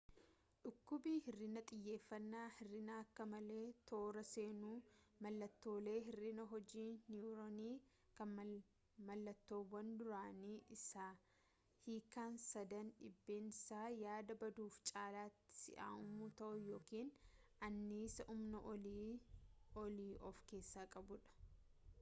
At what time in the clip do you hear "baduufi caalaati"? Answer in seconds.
14.45-15.53